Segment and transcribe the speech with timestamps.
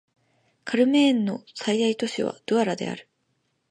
[0.63, 3.07] カメルーンの最大都市はドゥアラである